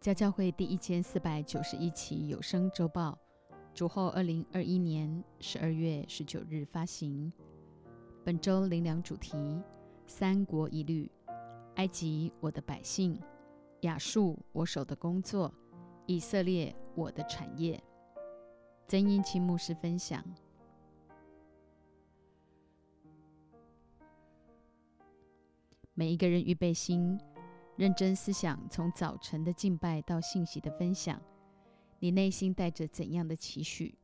[0.00, 3.18] 家教会第一千四百九十一期有声周报，
[3.74, 7.30] 主后二零二一年十二月十九日发行。
[8.24, 9.62] 本周灵粮主题：
[10.06, 11.10] 三国一律，
[11.74, 13.20] 埃及我的百姓，
[13.82, 15.52] 亚述我手的工作，
[16.06, 17.78] 以色列我的产业。
[18.88, 20.24] 曾英清牧师分享：
[25.92, 27.20] 每一个人预备心。
[27.80, 31.18] 认真思想，从早晨的敬拜到信息的分享，
[31.98, 33.94] 你内心带着怎样的期许？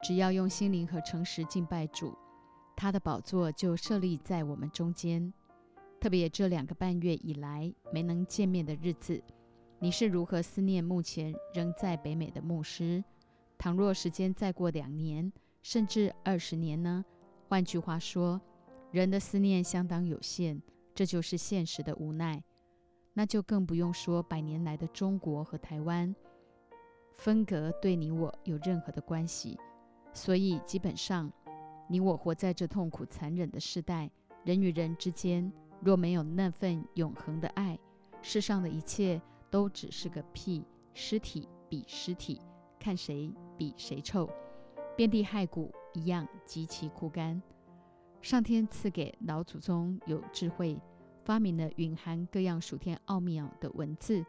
[0.00, 2.16] 只要用心灵和诚实敬拜主，
[2.76, 5.34] 他的宝座就设立在我们中间。
[5.98, 9.20] 特别这两个半月以来没能见面的日子，
[9.80, 13.02] 你是如何思念目前仍在北美的牧师？
[13.58, 15.32] 倘若时间再过两年，
[15.64, 17.04] 甚至二十年呢？
[17.48, 18.40] 换句话说，
[18.92, 20.62] 人的思念相当有限，
[20.94, 22.40] 这就是现实的无奈。
[23.12, 26.14] 那就更不用说百年来的中国和台湾
[27.16, 29.58] 分隔对你我有任何的关系，
[30.12, 31.30] 所以基本上
[31.88, 34.10] 你我活在这痛苦残忍的时代，
[34.44, 37.78] 人与人之间若没有那份永恒的爱，
[38.22, 40.64] 世上的一切都只是个屁。
[40.92, 42.42] 尸体比尸体，
[42.78, 44.28] 看谁比谁臭，
[44.96, 47.40] 遍地骸骨一样极其枯干。
[48.20, 50.76] 上天赐给老祖宗有智慧。
[51.24, 54.24] 发明了蕴含各样属天奥妙的文字，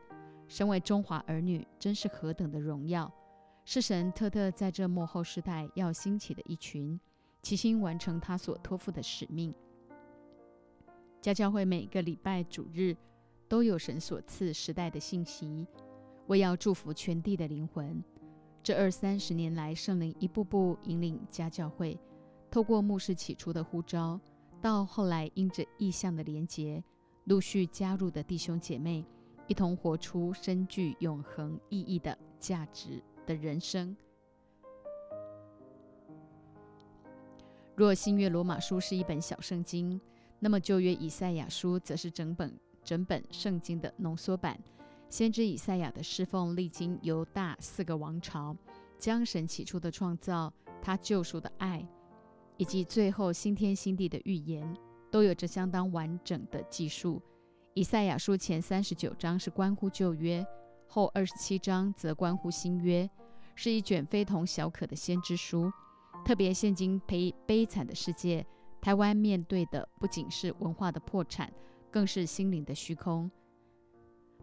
[0.47, 3.11] 身为中华儿女，真是何等的荣耀！
[3.64, 7.00] 是神特特在这幕后时代要兴起的一群，
[7.42, 9.53] 齐心完成他所托付的使命。
[11.22, 12.98] 家教会每个礼拜主日
[13.48, 15.67] 都有神所赐时代的信息，
[16.27, 18.04] 为要祝福全地的灵魂。
[18.64, 21.98] 这二三十年来，圣灵一步步引领家教会，
[22.49, 24.20] 透过牧师起初的呼召。
[24.61, 26.83] 到后来，因着意象的连结，
[27.26, 29.04] 陆续加入的弟兄姐妹，
[29.48, 33.95] 一同活出深具永恒意义的价值的人生。
[37.76, 40.00] 若新约罗马书是一本小圣经，
[40.39, 44.60] 那么旧约以赛亚书则是整本整本圣经的浓缩版。
[45.10, 48.55] 先知以赛亚的侍奉，历经犹大四个王朝，
[48.98, 51.86] 将神起初的创造，他救赎的爱。
[52.61, 54.77] 以及最后新天新地的预言，
[55.10, 57.20] 都有着相当完整的记述。
[57.73, 60.45] 以赛亚书前三十九章是关乎旧约，
[60.86, 63.10] 后二十七章则关乎新约，
[63.55, 65.71] 是一卷非同小可的先知书。
[66.23, 68.45] 特别现今悲悲惨的世界，
[68.80, 71.52] 台湾面对的不仅是文化的破产，
[71.89, 73.32] 更是心灵的虚空，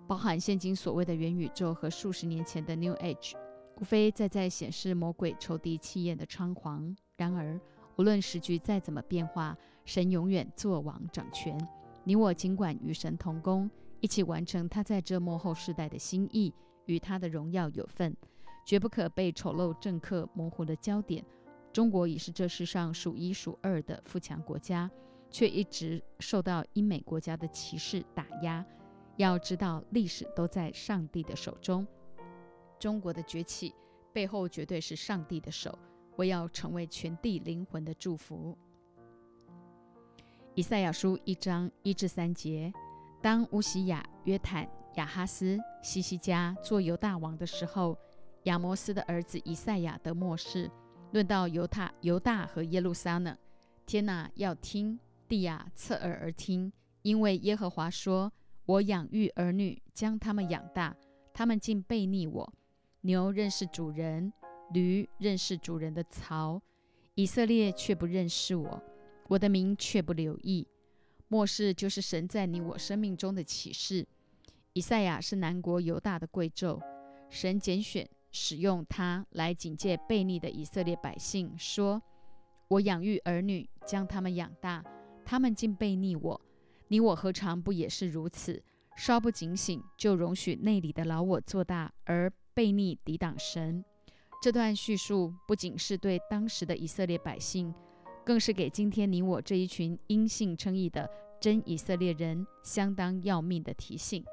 [0.08, 3.34] 包含现今所谓的元宇宙和数十年前的 New Age，
[3.76, 6.96] 无非在在显示魔鬼仇敌气焰的猖狂。
[7.16, 7.60] 然而，
[7.98, 11.58] 无论时局再怎么变化，神永远作王掌权。
[12.04, 13.68] 你我尽管与神同工，
[14.00, 16.54] 一起完成他在这幕后世代的心意，
[16.86, 18.16] 与他的荣耀有份，
[18.64, 21.24] 绝不可被丑陋政客模糊了焦点。
[21.72, 24.88] 中国已是这世上数一数二的富强国家，
[25.28, 28.64] 却一直受到英美国家的歧视打压。
[29.16, 31.84] 要知道，历史都在上帝的手中。
[32.78, 33.74] 中国的崛起
[34.12, 35.76] 背后，绝对是上帝的手。
[36.18, 38.58] 我要成为全地灵魂的祝福。
[40.56, 42.72] 以赛亚书一章一至三节：
[43.22, 47.96] 当乌西雅、约坦、亚哈斯、西西加做犹大王的时候，
[48.42, 50.68] 亚摩斯的儿子以赛亚得末世。
[51.12, 53.38] 论到犹大、犹大和耶路撒冷，
[53.86, 56.72] 天哪，要听；地呀，侧耳而听。
[57.02, 58.32] 因为耶和华说
[58.66, 60.96] ：“我养育儿女，将他们养大，
[61.32, 62.52] 他们竟背逆我。
[63.02, 64.32] 牛认识主人。”
[64.72, 66.60] 驴认识主人的槽，
[67.14, 68.82] 以色列却不认识我，
[69.28, 70.66] 我的名却不留意。
[71.28, 74.06] 末世就是神在你我生命中的启示。
[74.72, 76.80] 以赛亚是南国犹大的贵胄，
[77.28, 82.00] 神拣选使用他来警戒悖逆的以色列百姓，说
[82.68, 84.84] ：“我养育儿女，将他们养大，
[85.24, 86.40] 他们竟悖逆我。
[86.88, 88.62] 你我何尝不也是如此？
[88.96, 93.84] 稍不警醒，就容许内里的老我做大，而悖逆抵挡神。”
[94.40, 97.74] 这段叙述不仅是对当时的以色列百姓，
[98.24, 104.24] 更是给今天你我这一群因信称义的真以色列人相当要命的提醒。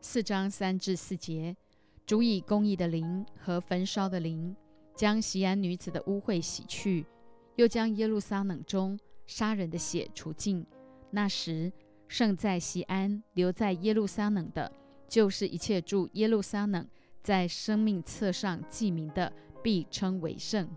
[0.00, 1.56] 四章三至四节，
[2.04, 4.56] 主以公义的灵和焚烧的灵，
[4.96, 7.06] 将西安女子的污秽洗去，
[7.54, 10.66] 又将耶路撒冷中杀人的血除尽。
[11.12, 11.72] 那时，
[12.08, 14.72] 剩在西安、留在耶路撒冷的，
[15.06, 16.84] 就是一切住耶路撒冷。
[17.22, 19.32] 在生命册上记名的，
[19.62, 20.68] 必称为圣。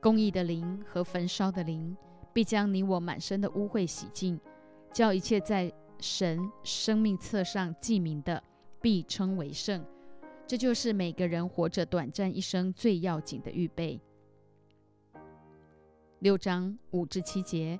[0.00, 1.96] 公义的灵和焚烧的灵，
[2.32, 4.40] 必将你我满身的污秽洗净，
[4.92, 8.42] 叫一切在神生命册上记名的，
[8.80, 9.84] 必称为圣。
[10.46, 14.00] 这就是每个人活着短暂一生最要紧的预备。
[16.20, 17.78] 六章五至七节，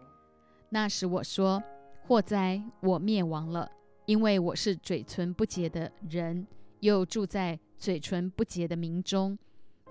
[0.70, 1.62] 那时我说
[2.06, 3.70] ：“祸哉，我灭亡了，
[4.04, 6.46] 因为我是嘴唇不洁的人，
[6.80, 9.38] 又住在嘴唇不洁的民中。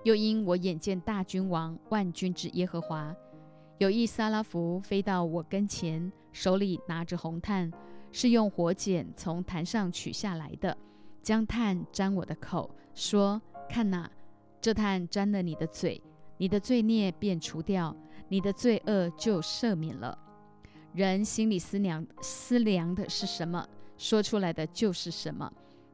[0.04, 3.14] 又因我眼见大君王万军之耶和华，
[3.78, 7.70] 有一撒拉弗飞到我跟前，手里拿着红炭，
[8.12, 10.76] 是用火剪从坛上取下来的，
[11.22, 14.10] 将炭沾我的口，说：看哪，
[14.60, 16.00] 这炭沾了你的嘴，
[16.38, 17.96] 你的罪孽便除掉。”
[18.28, 20.18] 你的罪恶就赦免了。
[20.92, 23.64] 人心里思量思量的是什么，
[23.96, 25.48] 说出来的就是什么。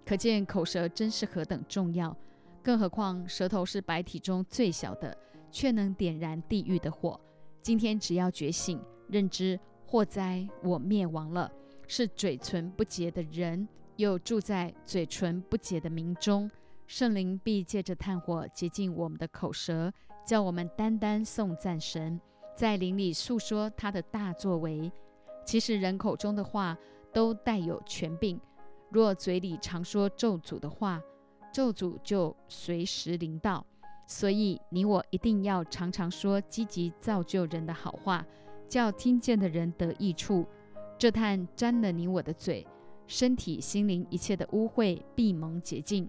[0.05, 2.17] 可见口舌真是何等重要。
[2.63, 5.17] 更何况舌头是白体中最小的，
[5.51, 7.21] 却能点燃地狱的火。
[7.61, 11.51] 今天只要觉醒，认知祸灾，我灭亡了，
[11.87, 13.67] 是嘴唇不洁的人，
[13.97, 16.51] 又住在嘴唇不洁的民中。
[16.87, 19.93] 圣灵必借着炭火洁净我们的口舌。
[20.25, 22.21] 叫我们单单颂赞神，
[22.55, 24.93] 在灵里诉说他的大作为。
[25.45, 26.79] 其实人口中的话
[27.13, 28.41] 都带有权柄，
[28.93, 31.03] 若嘴里常说咒诅的话，
[31.53, 33.65] 咒诅就随时临到。
[34.07, 38.25] 所以你我一定要常常说积极造就人的好话，
[38.69, 40.47] 叫听见的人得益处。
[40.99, 42.67] 这炭沾了你我的嘴，
[43.07, 46.09] 身体、心灵一切的污秽必蒙洁净，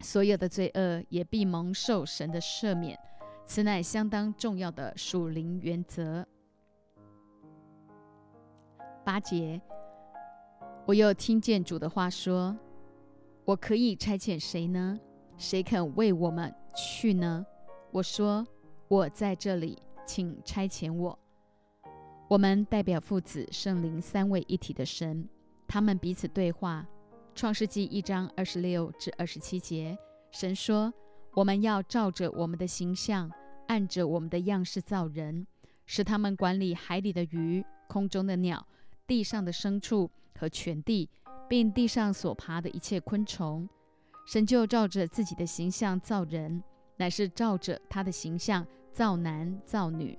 [0.00, 2.96] 所有的罪恶也必蒙受神的赦免。
[3.44, 6.24] 此乃相当重要的属灵原则。
[9.04, 9.60] 八节，
[10.88, 12.56] 我又听见主的话说
[13.44, 14.98] ：“我可以差遣谁呢？
[15.36, 17.44] 谁肯为我们去呢？”
[17.92, 18.42] 我说
[18.88, 19.76] ：“我在这里，
[20.06, 21.18] 请差遣我。”
[22.26, 25.28] 我们代表父子圣灵三位一体的神，
[25.66, 26.88] 他们彼此对话。
[27.34, 29.94] 创世纪一章二十六至二十七节，
[30.30, 30.90] 神说。
[31.34, 33.30] 我们要照着我们的形象，
[33.66, 35.46] 按着我们的样式造人，
[35.84, 38.66] 使他们管理海里的鱼、空中的鸟、
[39.06, 41.08] 地上的牲畜和全地，
[41.48, 43.68] 并地上所爬的一切昆虫。
[44.26, 46.62] 神就照着自己的形象造人，
[46.96, 50.18] 乃是照着他的形象造男造女。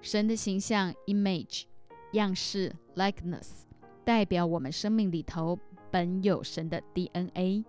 [0.00, 1.64] 神的形象 （image）
[2.12, 3.62] 样式 （likeness）
[4.04, 5.58] 代表我们生命里头
[5.90, 7.64] 本有神的 DNA。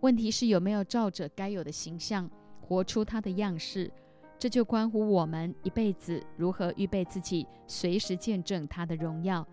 [0.00, 2.30] 问题是有没有照着该有的形象
[2.60, 3.90] 活出他的样式？
[4.38, 9.46] 这就关乎我们一辈子如何预备自己，随时见证他的荣耀。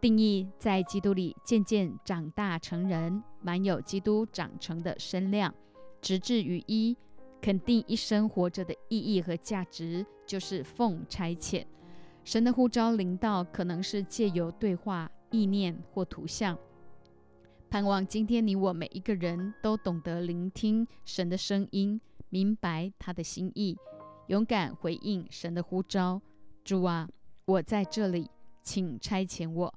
[0.00, 5.52] 定义在基督里渐渐长大成人，满有基督长成的身量，
[6.00, 6.96] 直至于一，
[7.40, 11.64] 肯定一生活着的意义和价值，就是奉差遣。
[12.24, 16.56] 神的呼召临到，可能是借由对话、意念或图像。
[17.68, 23.76] 盼望今天你我每一个人都懂得聆听神的声音，明白他的心意，
[24.28, 26.20] 勇敢回应神的呼召。
[26.62, 27.08] 主啊，
[27.44, 28.30] 我在这里，
[28.62, 29.74] 请差遣我。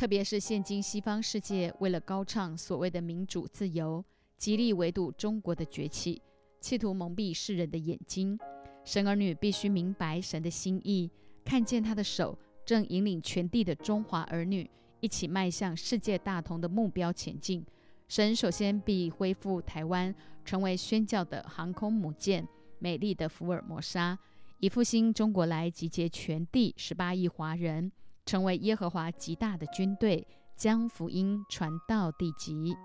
[0.00, 4.02] 特别是现今西方世界为了高唱所谓的民主自由，
[4.38, 6.22] 极力围堵中国的崛起，
[6.58, 8.38] 企图蒙蔽世人的眼睛。
[8.82, 11.10] 神儿女必须明白神的心意，
[11.44, 14.70] 看见他的手正引领全地的中华儿女。
[15.00, 17.62] 一起迈向世界大同的目标前进。
[18.08, 20.14] 神首先必恢复台湾，
[20.46, 24.18] 成为宣教的航空母舰，美丽的福尔摩沙，
[24.60, 27.92] 以复兴中国来集结全地十八亿华人，
[28.24, 32.76] 成为耶和华极大的军队，将福音传到地极。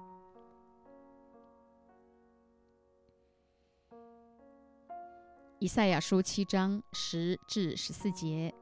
[5.60, 8.54] 以赛亚书七章十至十四节，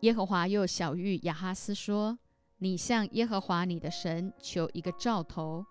[0.00, 2.18] 耶和华又小谕亚哈斯说。
[2.62, 5.64] 你向耶和华你的神求一个兆头，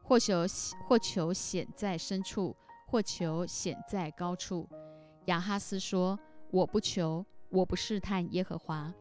[0.00, 0.46] 或求
[0.86, 2.54] 或求显在深处，
[2.86, 4.68] 或求显在高处。
[5.24, 6.16] 亚哈斯说
[6.52, 8.94] ：“我不求，我不试探耶和华。”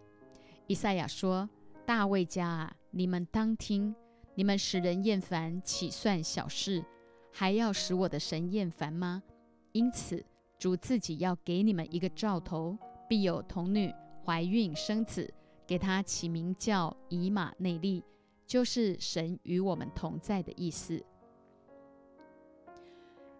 [0.67, 1.49] 以赛亚说
[1.85, 3.93] ：“大卫家啊，你们当听，
[4.33, 6.83] 你们使人厌烦，岂算小事？
[7.31, 9.21] 还要使我的神厌烦吗？
[9.73, 10.25] 因此，
[10.57, 13.93] 主自己要给你们一个兆头，必有童女
[14.23, 15.31] 怀孕生子。”
[15.67, 18.03] 给他起名叫以马内利，
[18.45, 21.03] 就是神与我们同在的意思。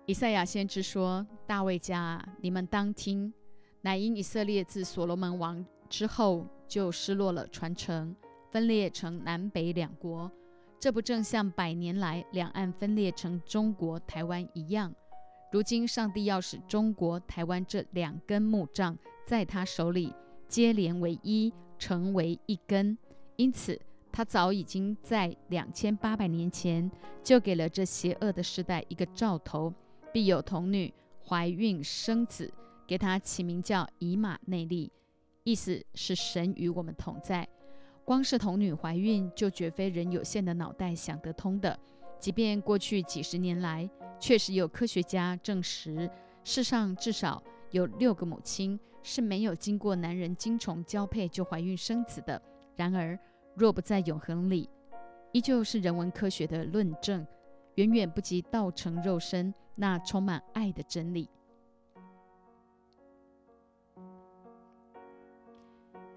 [0.08, 3.32] 以赛亚先知说：“大卫家啊，你们当听，
[3.82, 8.16] 乃因以色列自所罗门王之后就失落了传承，
[8.52, 10.32] 分裂成南北两国。
[10.80, 14.94] 这不正像百年来两岸分裂成中国台湾一样？
[15.52, 20.14] 如今上帝要使中国台湾这两根木杖在他手里
[20.48, 22.98] 接连为一。”成为一根，
[23.36, 23.78] 因此
[24.10, 26.90] 他早已经在两千八百年前
[27.22, 29.74] 就给了这邪恶的时代一个兆头：
[30.14, 30.92] 必有童女
[31.28, 32.50] 怀孕生子，
[32.88, 34.90] 给他起名叫以马内利，
[35.46, 37.48] 意思是神与我们同在。
[38.04, 41.80] 光是童女怀孕，就绝非人有限的脑袋想得通的。
[42.20, 43.88] 即便过去几十年来，
[44.20, 46.10] 确实有科学家证实，
[46.44, 52.42] 世上至少有六个母亲是没有经过男人精虫交配就怀孕生子的。
[52.76, 53.18] 然而，
[53.54, 54.68] 若不在永恒里，
[55.32, 57.24] 依旧是人文科学的论证，
[57.76, 61.30] 远远不及道成肉身那充满爱的真理。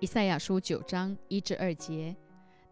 [0.01, 2.15] 以赛亚书九章一至二节，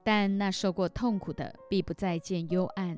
[0.04, 2.96] 但那受过痛苦的，必不再见幽暗。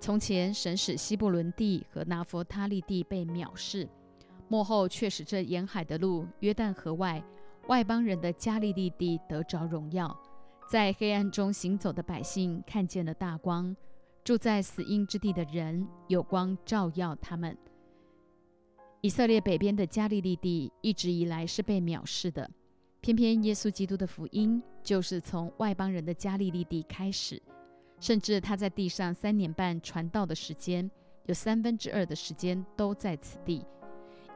[0.00, 3.88] 从前神使西布伦地和拿佛他利地被藐视，
[4.48, 7.22] 幕后却使这沿海的路、约旦河外
[7.68, 10.20] 外邦人的加利利地得着荣耀。
[10.68, 13.76] 在黑暗中行走的百姓看见了大光，
[14.24, 17.56] 住在死荫之地的人有光照耀他们。
[19.02, 22.50] 以色列北边的加利利地一直以来是被藐视的，
[23.02, 27.42] 偏偏耶稣基督的福音就是从外邦人的加利利地开始，
[27.98, 30.88] 甚至他在地上三年半传道的时间，
[31.26, 33.66] 有三分之二的时间都在此地。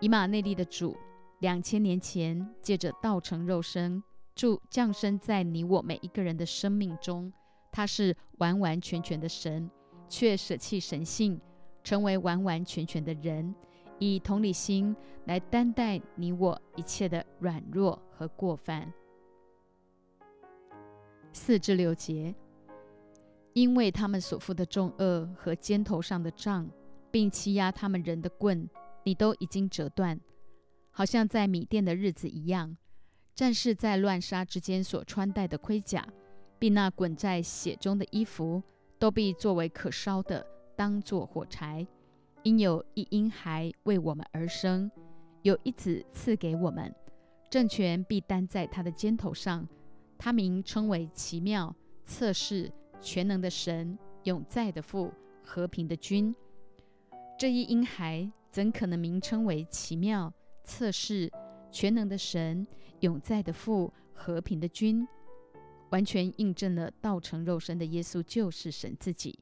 [0.00, 0.96] 以马内利的主
[1.38, 4.02] 两千年前借着道成肉身。
[4.34, 7.32] 住降生在你我每一个人的生命中，
[7.72, 9.70] 他是完完全全的神，
[10.08, 11.40] 却舍弃神性，
[11.82, 13.54] 成为完完全全的人，
[13.98, 18.92] 以同理心来担待你我一切的软弱和过犯。
[21.32, 22.34] 四至六节，
[23.52, 26.68] 因为他们所负的重恶和肩头上的杖，
[27.10, 28.68] 并欺压他们人的棍，
[29.04, 30.18] 你都已经折断，
[30.90, 32.76] 好像在米店的日子一样。
[33.34, 36.06] 战士在乱杀之间所穿戴的盔甲，
[36.58, 38.62] 并那滚在血中的衣服，
[38.98, 41.86] 都必作为可烧的，当作火柴。
[42.46, 44.88] 因有一婴孩为我们而生，
[45.42, 46.94] 有一子赐给我们，
[47.50, 49.66] 政权必担在他的肩头上。
[50.16, 51.74] 他名称为奇妙、
[52.04, 55.12] 测试、全能的神，永在的父，
[55.42, 56.32] 和平的君。
[57.36, 61.28] 这一婴孩怎可能名称为奇妙、测试、
[61.72, 62.64] 全能的神？
[63.00, 65.04] 永在的父，和平的君，
[65.90, 69.36] 完全印证了道成肉身的耶稣就是神自己。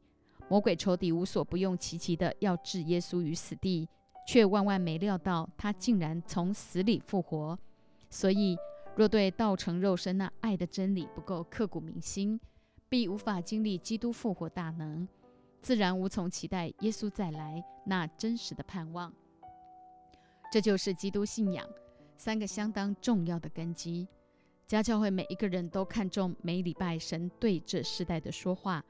[0.54, 3.88] 魔鬼仇敌无所不用其极的要置耶稣于死地，
[4.24, 7.58] 却万万没料到他竟然从死里复活。
[8.08, 8.56] 所以，
[8.94, 12.38] 若对道成肉身那爱的真理不够刻骨铭心，
[12.88, 15.08] 必无法经历基督复活大能，
[15.60, 19.12] 自然无从期待耶稣再来那真实的盼望。
[20.52, 21.68] 这就是基督信仰。
[22.16, 24.06] 三个相当重要的根基，
[24.68, 28.84] 家教会每一个人都看重每礼拜神对这世代的说话，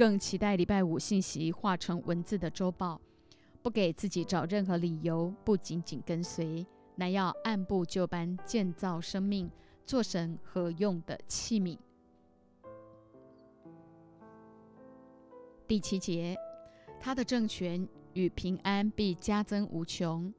[0.00, 2.98] 更期待礼拜五信息化成文字的周报，
[3.60, 9.50] 不给自己找任何理由，不仅仅跟随，乃要按部就班建造生命，
[9.84, 11.76] 做神合用的器皿。
[15.68, 16.34] 第七节，
[16.98, 20.32] 他的政权与平安必加增无穷。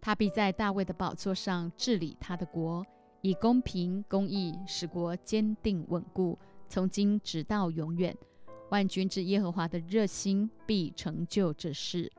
[0.00, 2.82] 他必在大卫的宝座上治理他的国，
[3.20, 8.16] 以公平公义使国坚定稳固，从今直到永远。
[8.72, 12.10] 万军之耶和华的热心必成就这事。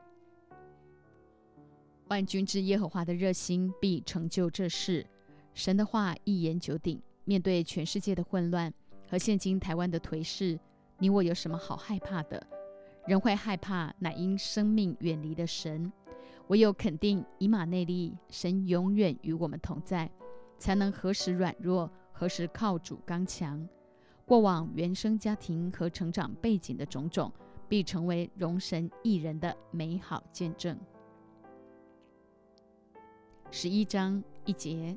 [2.06, 5.04] 万军之耶和华的热心必成就这事。
[5.52, 7.02] 神的话一言九鼎。
[7.24, 8.72] 面对全世界的混乱
[9.08, 10.60] 和现今台湾的颓势，
[10.98, 12.46] 你我有什么好害怕的？
[13.06, 15.90] 人会害怕，乃因生命远离了神。
[16.48, 20.08] 唯有肯定以马内利，神永远与我们同在，
[20.58, 23.66] 才能何时软弱，何时靠主刚强。
[24.24, 27.32] 过往原生家庭和成长背景的种种，
[27.68, 30.78] 必成为容神一人的美好见证。
[33.50, 34.96] 十一章一节，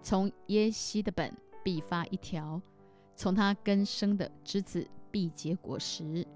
[0.00, 2.60] 从耶西的本必发一条，
[3.14, 6.26] 从他根生的枝子必结果实。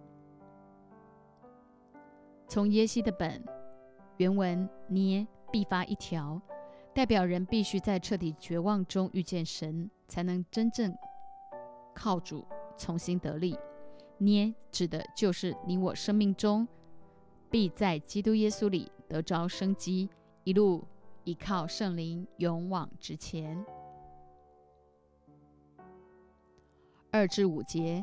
[2.49, 3.43] 从耶西的本。
[4.17, 6.39] 原文捏必发一条，
[6.93, 10.95] 代表人必须在彻底绝望中遇见神，才能真正
[12.01, 12.47] 靠主
[12.79, 13.59] 重新得力。
[14.17, 16.67] 捏指的就是你我生命中
[17.51, 20.09] 必在基督耶稣里得着生机，
[20.45, 20.83] 一路
[21.25, 23.63] 依靠圣灵勇往直前。
[27.11, 28.03] 二至五节，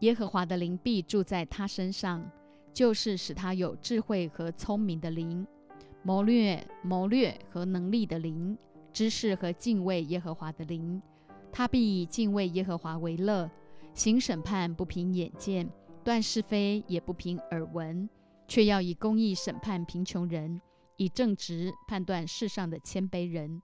[0.00, 2.28] 耶和华的灵必住在他身上。
[2.72, 5.44] 就是使他有智慧和聪明的灵，
[6.04, 8.56] 谋略、谋略和能力的灵，
[8.92, 11.02] 知识和敬畏耶和华的灵。
[11.52, 13.50] 他必以敬畏耶和华为乐，
[13.94, 15.68] 行审判不凭眼见，
[16.04, 18.08] 断是非也不凭耳闻，
[18.46, 20.60] 却要以公义审判贫穷人，
[20.96, 23.60] 以正直判断世上的谦卑人，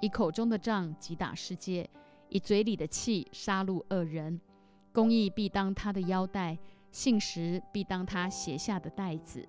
[0.00, 1.88] 以口中的杖击打世界，
[2.28, 4.40] 以嘴里的气杀戮恶人。
[4.92, 6.58] 公义必当他的腰带，
[6.90, 9.46] 信实必当他鞋下的带子。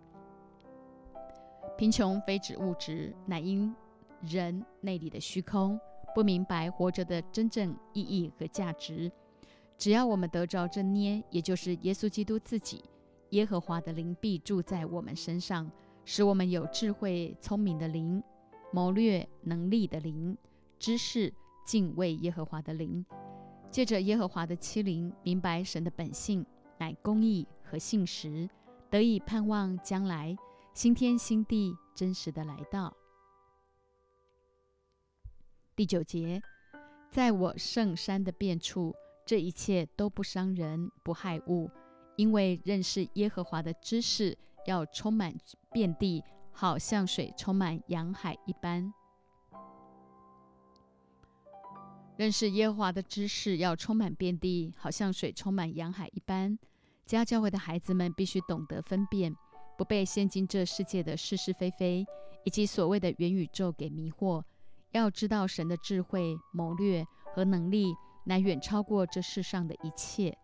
[1.78, 3.74] 贫穷非指物质，乃因
[4.22, 5.80] 人内里的虚空，
[6.14, 9.12] 不明白活着的真正意义和价值。
[9.78, 12.84] 只要我们得着真捏，也就是耶稣基督自己，
[13.30, 15.72] 耶和华的灵必住在我们身上，
[16.04, 18.22] 使我们有智慧、聪明的灵，
[18.74, 20.38] 谋略能力的灵，
[20.78, 21.34] 知识
[21.66, 23.06] 敬畏耶和华的灵。
[23.72, 26.46] 借着耶和华的欺凌，明白神的本性
[26.80, 28.50] 乃公义和信实，
[28.90, 30.36] 得以盼望将来。
[30.74, 32.94] 新天新地真实的来到。
[35.80, 36.44] 第九节，
[37.10, 38.94] 在我圣山的遍处，
[39.26, 41.72] 这一切都不伤人，不害物，
[42.18, 45.34] 因为认识耶和华的知识要充满
[45.72, 46.22] 遍地，
[46.52, 48.94] 好像水充满洋海一般。
[52.18, 56.60] 认识耶和华的知识要充满遍地，好像水充满洋海一般。
[57.06, 59.34] 家教会的孩子们必须懂得分辨。
[59.78, 62.06] 不被现今这世界的是是非非
[62.44, 64.44] 以及所谓的元宇宙给迷惑，
[64.92, 67.94] 要知道神的智慧、谋略和能力
[68.26, 70.38] 乃远超过这世上的一切。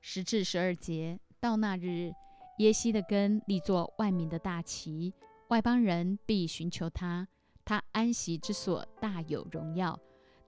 [0.00, 2.12] 十至十二节，到那日，
[2.58, 5.12] 耶西的根立作万民的大旗，
[5.48, 7.26] 外邦人必寻求他，
[7.64, 9.98] 他安息之所大有荣耀。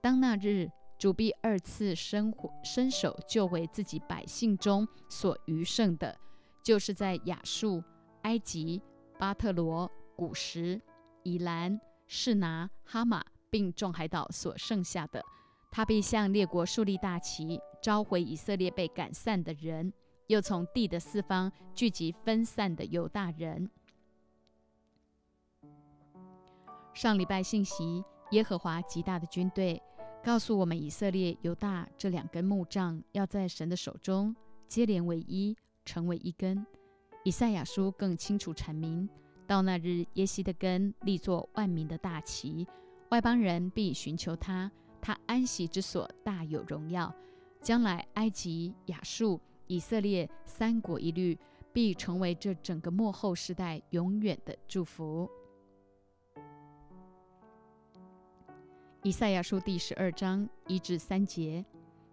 [0.01, 2.33] 当那日，主必二次伸
[2.63, 6.17] 伸手救回自己百姓中所余剩的，
[6.63, 7.83] 就是在亚述。
[8.23, 8.83] 埃及、
[9.17, 10.83] 巴特罗、古什、
[11.23, 15.23] 以兰、是拿、哈马，并众海岛所剩下的，
[15.71, 19.93] 他必向列国树立大旗，召回以色列被赶散的人，
[20.29, 23.71] 又从地的四方聚集分散的犹大人。
[26.95, 29.81] 上礼拜信息，耶和华极大的军队
[30.25, 34.35] 告诉我们，以色列、犹大这两根木杖要在神的手中
[34.67, 36.67] 接连为一，成为一根。
[37.25, 39.09] 以赛亚书更清楚阐明，
[39.49, 42.69] 到那日，耶西的根立作万民的大旗，
[43.09, 47.11] 外邦人必寻求他，他安息之所大有荣耀。
[47.63, 51.37] 将来，埃及、亚述、以色列三国一律，
[51.73, 55.27] 必成为这整个末后时代永远的祝福。
[59.03, 61.65] 以赛亚书第十二章一至三节：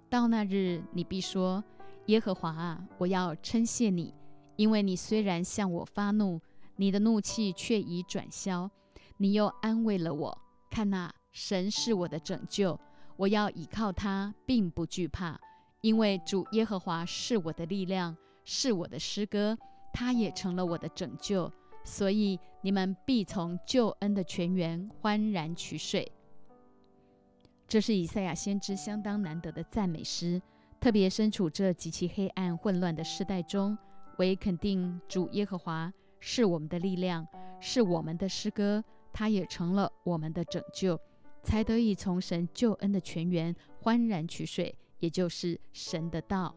[0.10, 1.62] 到那日，你必说：
[2.06, 4.14] 耶和华啊，我要称谢你。
[4.56, 6.40] 因为你虽然向我发怒，
[6.78, 8.70] 你的怒气却已转消，
[9.18, 10.38] 你又安慰了我。
[10.70, 12.80] 看那神是我的拯救，
[13.16, 15.40] 我要倚靠他，并不惧怕，
[15.82, 19.58] 因为主耶和华是我的力量，是我的诗歌，
[19.94, 21.52] 他也成了我的拯救。
[21.84, 26.12] 所以你们必从救恩的泉源欢然取水。
[27.68, 30.42] 这是以赛亚先知相当难得的赞美诗，
[30.80, 33.78] 特别身处这极其黑暗混乱的时代中。
[34.18, 35.92] 为肯定主耶和华
[36.28, 37.24] 是我们的力量，
[37.60, 38.84] 是我们的诗歌，
[39.14, 41.00] 他也成了我们的拯救，
[41.44, 46.56] 才得以从神救恩的泉源欢然取水，也就是神的道。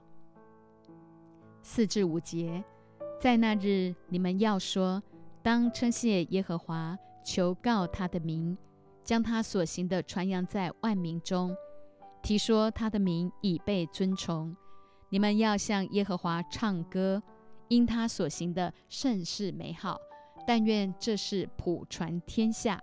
[1.62, 2.64] 四至五节，
[3.20, 5.02] 在那日你们要说：
[5.42, 8.56] 当称谢耶和华，求告他的名，
[9.04, 11.54] 将他所行的传扬在万民中，
[12.22, 14.56] 提说他的名已被尊崇。
[15.10, 17.22] 你们要向耶和华唱歌。
[17.68, 20.00] 因他所行的甚是美好，
[20.46, 22.82] 但愿这是普传天下。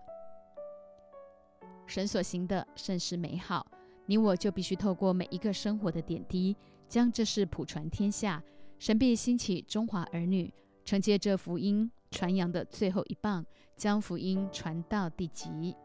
[1.88, 3.66] 神所行的甚是美好，
[4.06, 6.56] 你我就必须透过每一个生活的点滴，
[6.88, 8.42] 将这事普传天下。
[8.78, 13.46] 神必兴起中华儿女，承接这福音传扬的最后一棒，
[13.76, 15.76] 将福音传到地极。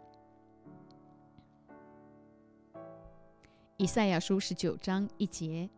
[3.77, 5.71] 以赛亚书十九章一节，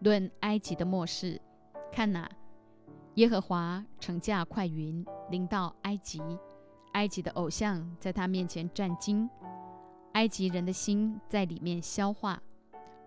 [0.00, 1.40] 论埃及的末世，
[1.92, 2.28] 看哪。
[3.18, 6.22] 耶和华乘驾快云，临到埃及，
[6.92, 9.28] 埃及的偶像在他面前战惊，
[10.12, 12.40] 埃及人的心在里面消化。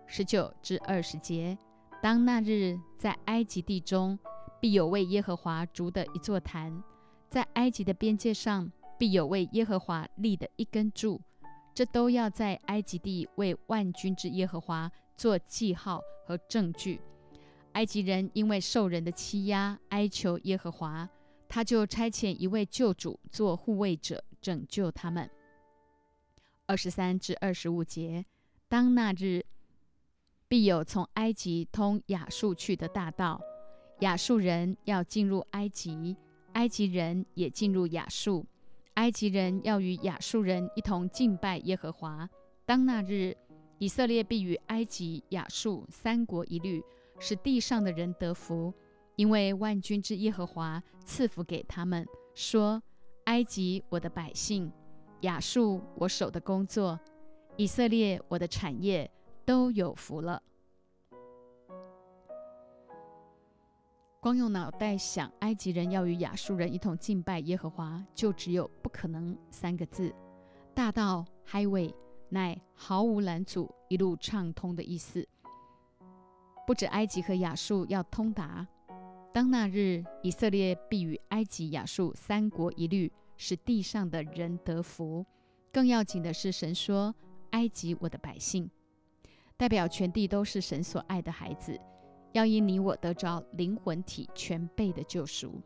[0.06, 1.56] 十九至二十节，
[2.02, 4.18] 当那日在埃及地中，
[4.60, 6.82] 必有为耶和华筑的一座坛，
[7.30, 11.22] 在埃及的边界上，必有为耶和华立的一根柱，
[11.72, 17.00] 这都要在埃及地为万军之耶和华做记号和证据。
[17.72, 21.08] 埃及人因为受人的欺压，哀求耶和华，
[21.48, 25.28] 他就差遣一位救主做护卫者，拯救他们。
[26.66, 28.24] 二十三至二十五节，
[28.68, 29.44] 当那日
[30.48, 33.40] 必有从埃及通亚述去的大道。
[34.00, 36.16] 亚述人要进入埃及，
[36.52, 38.46] 埃及人也进入亚述。
[38.94, 42.28] 埃及人要与亚述人一同敬拜耶和华。
[42.66, 43.36] 当那日，
[43.78, 46.82] 以色列必与埃及、亚述三国一律，
[47.22, 48.74] 使地上的人得福，
[49.14, 52.04] 因为万军之耶和华赐福给他们，
[52.34, 52.82] 说
[53.26, 54.68] ：“埃及，我的百姓；
[55.20, 56.98] 亚述，我手的工作；
[57.56, 59.08] 以色列，我的产业，
[59.44, 60.42] 都有福了。”
[64.18, 70.12] 光用脑袋想，埃及人要与亚述人一同敬拜耶和华，就只有“不可能”三个字。
[70.74, 71.94] 大道 （highway）
[72.30, 75.24] 乃毫无拦阻、一路畅通的意思。
[76.66, 78.66] 不止埃及和亚述要通达，
[79.32, 85.26] 当那日，以色列必与埃及、亚述三国一律，使地上的人得福。
[85.72, 87.14] 更要紧的是，神说
[87.50, 88.70] ：“埃及，我的百姓，
[89.56, 91.78] 代表全地都是神所爱的孩子。”
[92.32, 95.60] 要因你我得着灵魂体全备的救赎。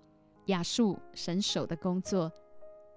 [0.47, 2.33] 亚述神手的工作，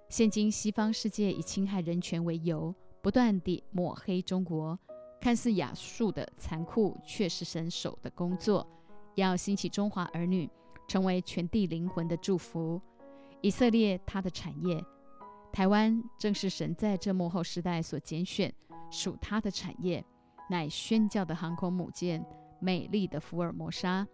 [0.08, 4.80] 现今西方世界以侵害人权为由，不断地抹黑中国。
[5.20, 8.66] 看似雅述的残酷，却是神手的工作。
[9.16, 10.50] 要兴起中华儿女，
[10.88, 12.82] 成为全地灵魂的祝福。
[13.42, 14.84] 以色列他的产业，
[15.52, 18.54] 台湾正是神在这幕后时代所拣选
[18.90, 20.04] 属他的产业，
[20.50, 22.26] 乃宣教的航空母舰。
[22.62, 24.06] 美丽的福尔摩沙。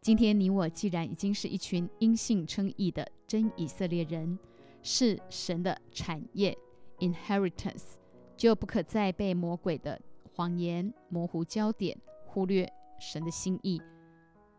[0.00, 4.36] 今天你我既然已经是一群因信称义的真以色列人，
[4.82, 6.58] 是神的产业
[6.98, 7.98] （inheritance），
[8.36, 10.00] 就不可再被魔鬼的
[10.32, 13.80] 谎言模糊焦点，忽略神的心意，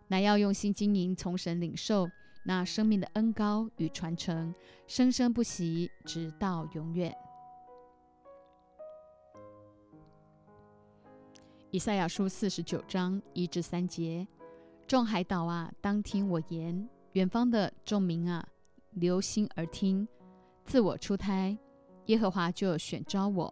[0.07, 2.07] 乃要用心经营，从神领受
[2.45, 4.53] 那生命的恩高与传承，
[4.87, 7.13] 生生不息，直到永远。
[11.71, 14.25] 以赛亚书四十九章一至三节：
[14.87, 18.47] 众海岛啊，当听我言；远方的众民啊，
[18.91, 20.07] 留心而听。
[20.63, 21.57] 自我出胎，
[22.05, 23.51] 耶和华就选召我；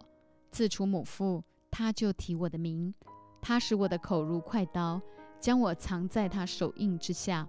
[0.54, 2.94] 自除母腹，他就提我的名。
[3.42, 5.02] 他使我的口如快刀，
[5.40, 7.44] 将我藏在他手印之下；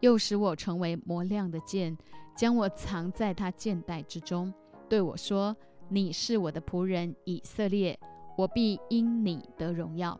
[0.00, 1.94] 又使我成为磨亮的剑，
[2.34, 4.50] 将我藏在他剑带之中。
[4.88, 5.54] 对我说
[5.90, 7.98] ：“你是我的仆人以色列。”
[8.38, 10.18] 我必因你得荣耀。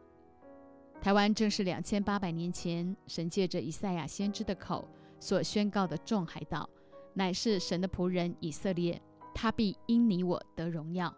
[1.01, 4.87] 台湾正是两千八百年前神借着以赛亚先知的口
[5.18, 6.68] 所宣告的众海岛，
[7.14, 9.01] 乃是神的仆人以色列，
[9.35, 11.14] 他必因你我得荣耀。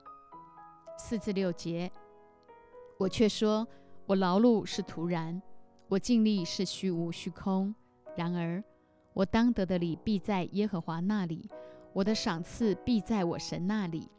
[0.98, 1.90] 四至六节，
[2.98, 3.66] 我却说，
[4.04, 5.40] 我劳碌是徒然，
[5.88, 7.74] 我尽力是虚无虚空。
[8.16, 8.62] 然而，
[9.14, 11.48] 我当得的礼必在耶和华那里，
[11.92, 14.10] 我的赏赐必在我神那里。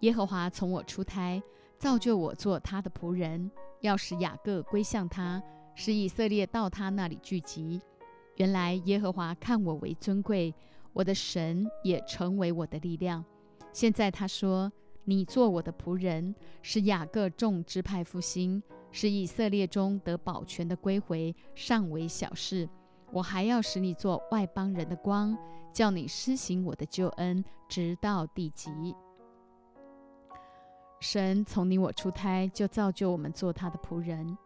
[0.00, 1.42] 耶和华从我出胎。
[1.76, 5.42] 造就我做他的仆人，要使雅各归向他，
[5.74, 7.80] 使以色列到他那里聚集。
[8.36, 10.54] 原来耶和华看我为尊贵，
[10.92, 13.22] 我的神也成为我的力量。
[13.72, 14.72] 现在他说
[15.04, 22.68] ：“你做我的仆人，使雅各众支派复兴，使以色列中得保全的归回，尚为小事。
[23.12, 25.36] 我还要使你做外邦人的光，
[25.72, 28.70] 叫你施行我的救恩，直到地极。”
[31.00, 34.36] 神从你我出胎就造就我们做他的仆人，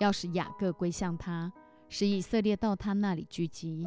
[0.00, 1.50] 要使雅各归向他，
[1.88, 3.86] 使以色列到他那里聚集。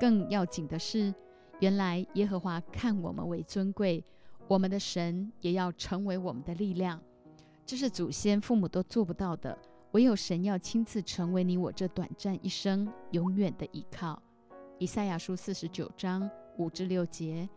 [0.00, 1.14] 更要紧的是，
[1.60, 4.04] 原来耶和华看我们为尊贵，
[4.48, 7.00] 我们的神也要成为我们的力量。
[7.66, 9.56] 这是祖先父母都做不到的，
[9.92, 14.20] 唯有神要亲自成为你我这短暂一生永远的依靠。
[14.78, 17.48] 以赛亚书四十九章五至六节。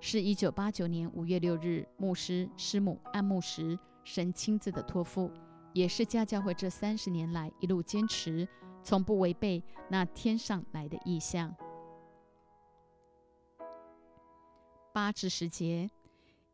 [0.00, 5.30] 是一九八九年五月六日，牧师师母按牧时，神亲自的托付，
[5.72, 8.46] 也是家教会这三十年来一路坚持，
[8.82, 11.56] 从不违背那天上来的意象。
[14.92, 15.88] 八至十节，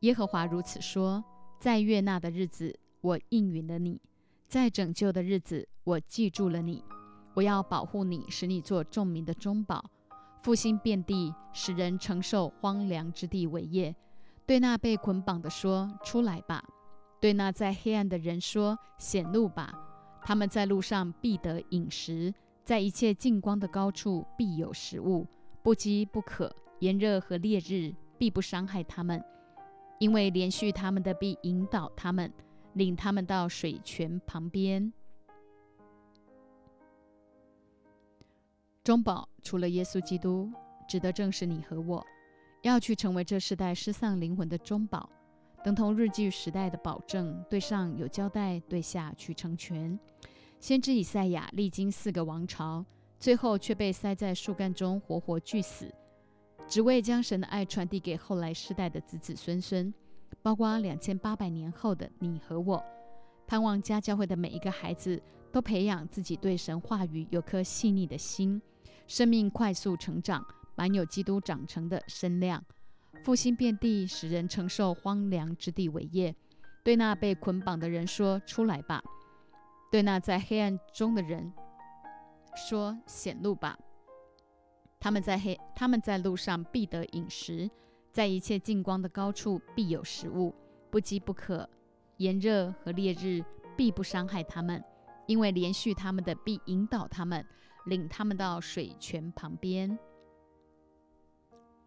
[0.00, 1.22] 耶和华如此说：
[1.58, 4.00] 在悦纳的日子，我应允了你；
[4.48, 6.82] 在拯救的日子，我记住了你。
[7.34, 9.84] 我要保护你，使你做众民的中保。
[10.42, 13.94] 复兴遍地，使人承受荒凉之地为业。
[14.46, 16.64] 对那被捆绑的说：“出来吧！”
[17.20, 19.70] 对那在黑暗的人说：“显露吧！”
[20.24, 22.32] 他们在路上必得饮食，
[22.64, 25.26] 在一切近光的高处必有食物，
[25.62, 29.22] 不饥不渴，炎热和烈日必不伤害他们，
[30.00, 32.32] 因为连续他们的必引导他们，
[32.72, 34.90] 领他们到水泉旁边。
[38.82, 40.50] 中保除了耶稣基督，
[40.88, 42.04] 指的正是你和我，
[42.62, 45.06] 要去成为这世代失丧灵魂的中保，
[45.62, 49.96] 等同日据时代的保证，对上有交代，对下去成全。
[50.58, 52.82] 先知以赛亚历经四个王朝，
[53.18, 55.92] 最后却被塞在树干中活活锯死，
[56.70, 59.92] 只为将神的爱传递给后来世代的子子孙孙，
[60.40, 62.80] 包括两千八百年后的你和我。
[63.44, 68.62] 盼望家教会的每一个孩子都培养自己对神话语有颗细腻的心，
[69.08, 72.64] 生命快速成长，满有基督长成的身量，
[73.24, 76.32] 复兴遍地，使人承受荒凉之地伟业。
[76.84, 79.02] 对那被捆绑的人说：“出来吧！”
[79.90, 81.52] 对那在黑暗中的人
[82.54, 83.76] 说：“显露吧！”
[85.00, 87.68] 他们在黑，他们在路上必得饮食，
[88.12, 90.54] 在一切近光的高处必有食物，
[90.90, 91.68] 不饥不渴。
[92.18, 93.42] 炎热和烈日
[93.74, 94.84] 必不伤害他们，
[95.26, 97.42] 因为连续他们的必引导他们，
[97.86, 99.98] 领他们到水泉旁边。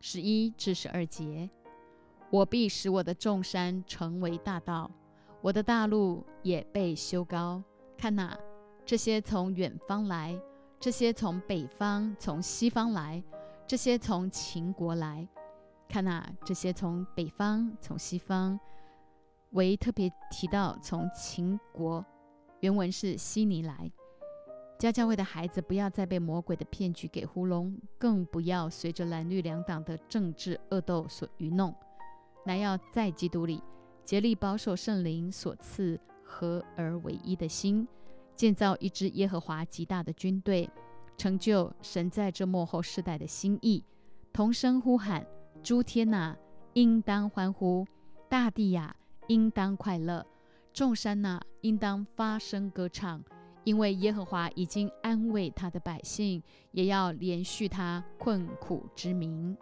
[0.01, 1.47] 十一至十二节，
[2.31, 4.89] 我必使我的众山成为大道，
[5.39, 7.63] 我的大路也被修高。
[7.95, 8.35] 看哪，
[8.83, 10.35] 这些从远方来，
[10.83, 13.23] 这些从北方、从西方来，
[13.65, 15.25] 这些从秦国来。
[15.87, 18.59] 看哪，这些从北方、从西方。
[19.51, 22.05] 唯特别提到从秦国，
[22.59, 23.89] 原文是悉尼来。
[24.77, 31.73] 家教会的孩子不要再被魔鬼的骗局给糊弄，更不要随着蓝绿两党的政治恶斗所愚弄，
[32.45, 33.63] 乃要在基督里
[34.03, 37.87] 竭力保守圣灵所赐合而为一的心，
[38.35, 40.69] 建造一支耶和华极大的军队，
[41.17, 43.83] 成就神在这幕后世代的心意。
[44.31, 45.25] 同声呼喊：
[45.61, 46.35] 诸天呐，
[46.73, 47.85] 应当欢呼；
[48.29, 48.95] 大地呀！
[49.27, 50.25] 应当快乐，
[50.73, 53.23] 众山呐，应当发声歌唱，
[53.63, 59.55] 因为耶和华已经安慰他的百姓，也要连续他困苦之名。